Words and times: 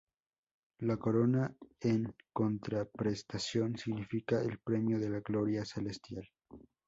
La 0.79 0.97
corona, 0.97 1.53
en 1.79 2.15
contraprestación, 2.33 3.77
significa 3.77 4.41
el 4.41 4.57
premio 4.57 4.97
de 4.97 5.11
la 5.11 5.19
gloria 5.19 5.63
celestial. 5.63 6.27